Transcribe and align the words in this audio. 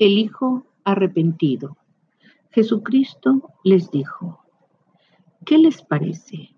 El 0.00 0.16
hijo 0.16 0.66
arrepentido. 0.82 1.76
Jesucristo 2.52 3.50
les 3.62 3.90
dijo, 3.90 4.42
¿qué 5.44 5.58
les 5.58 5.82
parece? 5.82 6.56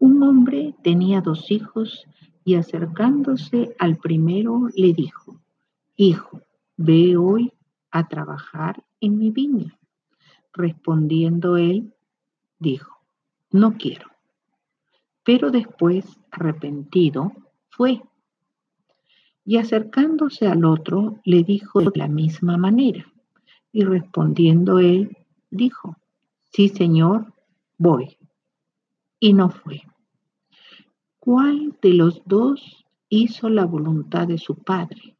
Un 0.00 0.20
hombre 0.24 0.74
tenía 0.82 1.20
dos 1.20 1.52
hijos 1.52 2.04
y 2.44 2.56
acercándose 2.56 3.76
al 3.78 3.98
primero 3.98 4.68
le 4.74 4.92
dijo, 4.94 5.40
Hijo, 5.94 6.40
ve 6.76 7.16
hoy 7.16 7.52
a 7.92 8.08
trabajar 8.08 8.82
en 9.00 9.16
mi 9.16 9.30
viña. 9.30 9.78
Respondiendo 10.52 11.56
él, 11.56 11.94
dijo, 12.58 12.98
No 13.52 13.74
quiero. 13.78 14.08
Pero 15.22 15.52
después, 15.52 16.18
arrepentido, 16.32 17.30
fue. 17.68 18.02
Y 19.44 19.56
acercándose 19.56 20.46
al 20.46 20.64
otro, 20.64 21.18
le 21.24 21.42
dijo 21.42 21.80
de 21.80 21.90
la 21.94 22.08
misma 22.08 22.56
manera. 22.56 23.12
Y 23.72 23.84
respondiendo 23.84 24.78
él, 24.78 25.16
dijo, 25.50 25.96
Sí, 26.52 26.68
Señor, 26.68 27.32
voy. 27.78 28.18
Y 29.18 29.32
no 29.32 29.48
fue. 29.50 29.82
¿Cuál 31.18 31.78
de 31.80 31.94
los 31.94 32.22
dos 32.26 32.84
hizo 33.08 33.48
la 33.48 33.64
voluntad 33.64 34.28
de 34.28 34.38
su 34.38 34.56
padre? 34.56 35.16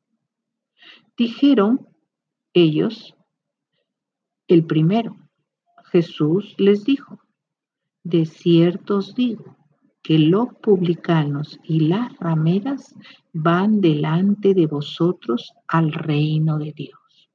Dijeron 1.16 1.88
ellos, 2.52 3.14
el 4.46 4.66
primero. 4.66 5.16
Jesús 5.84 6.54
les 6.58 6.84
dijo, 6.84 7.18
de 8.02 8.26
cierto 8.26 8.98
os 8.98 9.14
digo 9.14 9.56
que 10.02 10.18
los 10.18 10.48
publicanos 10.60 11.58
y 11.64 11.80
las 11.80 12.16
rameras 12.18 12.94
van 13.32 13.80
delante 13.80 14.54
de 14.54 14.66
vosotros 14.66 15.52
al 15.68 15.92
reino 15.92 16.58
de 16.58 16.72
Dios. 16.72 17.30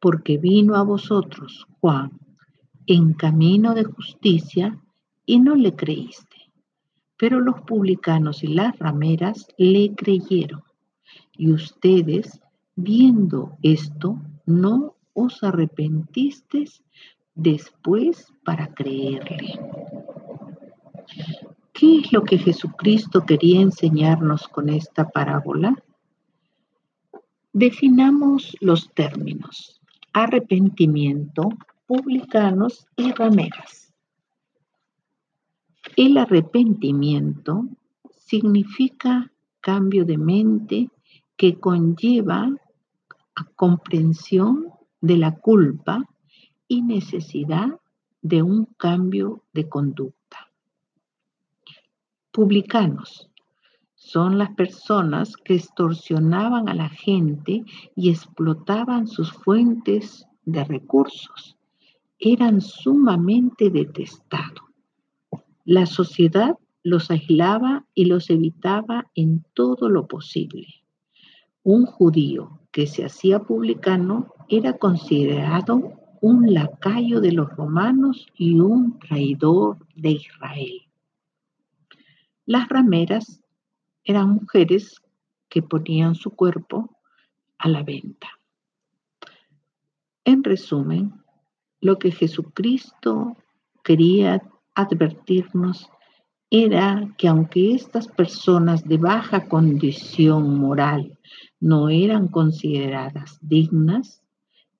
Porque 0.00 0.38
vino 0.38 0.74
a 0.76 0.82
vosotros 0.82 1.66
Juan 1.80 2.18
en 2.86 3.12
camino 3.12 3.74
de 3.74 3.84
justicia 3.84 4.78
y 5.24 5.40
no 5.40 5.54
le 5.54 5.74
creíste 5.74 6.38
pero 7.18 7.40
los 7.40 7.60
publicanos 7.62 8.42
y 8.44 8.46
las 8.46 8.78
rameras 8.78 9.48
le 9.58 9.94
creyeron. 9.94 10.62
Y 11.36 11.50
ustedes, 11.52 12.40
viendo 12.76 13.58
esto, 13.62 14.22
no 14.46 14.94
os 15.12 15.42
arrepentisteis 15.42 16.82
después 17.34 18.32
para 18.44 18.72
creerle. 18.72 19.58
¿Qué 21.88 22.00
es 22.00 22.12
lo 22.12 22.22
que 22.22 22.36
Jesucristo 22.36 23.24
quería 23.24 23.62
enseñarnos 23.62 24.46
con 24.46 24.68
esta 24.68 25.08
parábola? 25.08 25.74
Definamos 27.54 28.54
los 28.60 28.92
términos 28.92 29.80
arrepentimiento, 30.12 31.48
publicanos 31.86 32.86
y 32.94 33.10
rameras. 33.12 33.94
El 35.96 36.18
arrepentimiento 36.18 37.64
significa 38.18 39.32
cambio 39.62 40.04
de 40.04 40.18
mente 40.18 40.90
que 41.38 41.58
conlleva 41.58 42.50
a 43.34 43.44
comprensión 43.56 44.66
de 45.00 45.16
la 45.16 45.36
culpa 45.36 46.06
y 46.68 46.82
necesidad 46.82 47.80
de 48.20 48.42
un 48.42 48.66
cambio 48.76 49.42
de 49.54 49.70
conducta. 49.70 50.47
Publicanos 52.38 53.28
son 53.96 54.38
las 54.38 54.54
personas 54.54 55.36
que 55.36 55.56
extorsionaban 55.56 56.68
a 56.68 56.74
la 56.74 56.88
gente 56.88 57.64
y 57.96 58.10
explotaban 58.10 59.08
sus 59.08 59.32
fuentes 59.32 60.24
de 60.44 60.62
recursos. 60.62 61.56
Eran 62.20 62.60
sumamente 62.60 63.70
detestados. 63.70 64.62
La 65.64 65.84
sociedad 65.86 66.56
los 66.84 67.10
aislaba 67.10 67.86
y 67.92 68.04
los 68.04 68.30
evitaba 68.30 69.10
en 69.16 69.44
todo 69.52 69.88
lo 69.88 70.06
posible. 70.06 70.68
Un 71.64 71.86
judío 71.86 72.60
que 72.70 72.86
se 72.86 73.04
hacía 73.04 73.40
publicano 73.40 74.32
era 74.48 74.74
considerado 74.74 75.92
un 76.20 76.54
lacayo 76.54 77.20
de 77.20 77.32
los 77.32 77.50
romanos 77.56 78.28
y 78.36 78.60
un 78.60 78.96
traidor 79.00 79.78
de 79.96 80.10
Israel. 80.12 80.87
Las 82.48 82.66
rameras 82.70 83.42
eran 84.04 84.30
mujeres 84.30 85.02
que 85.50 85.60
ponían 85.60 86.14
su 86.14 86.30
cuerpo 86.30 86.96
a 87.58 87.68
la 87.68 87.82
venta. 87.82 88.26
En 90.24 90.42
resumen, 90.42 91.12
lo 91.82 91.98
que 91.98 92.10
Jesucristo 92.10 93.36
quería 93.84 94.42
advertirnos 94.74 95.90
era 96.48 97.14
que 97.18 97.28
aunque 97.28 97.74
estas 97.74 98.08
personas 98.08 98.82
de 98.88 98.96
baja 98.96 99.46
condición 99.46 100.58
moral 100.58 101.18
no 101.60 101.90
eran 101.90 102.28
consideradas 102.28 103.38
dignas, 103.42 104.22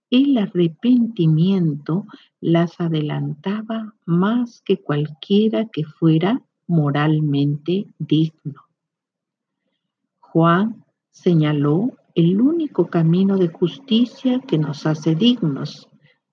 el 0.08 0.38
arrepentimiento 0.38 2.06
las 2.40 2.80
adelantaba 2.80 3.94
más 4.06 4.62
que 4.62 4.80
cualquiera 4.80 5.66
que 5.66 5.84
fuera 5.84 6.42
moralmente 6.68 7.86
digno. 7.98 8.62
Juan 10.20 10.84
señaló 11.10 11.90
el 12.14 12.40
único 12.40 12.88
camino 12.88 13.36
de 13.36 13.48
justicia 13.48 14.40
que 14.46 14.58
nos 14.58 14.86
hace 14.86 15.14
dignos, 15.14 15.88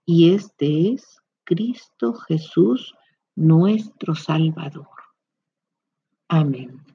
y 0.06 0.32
este 0.32 0.92
es 0.92 1.18
Cristo 1.44 2.14
Jesús 2.14 2.94
nuestro 3.36 4.14
Salvador. 4.16 4.88
Amén. 6.28 6.95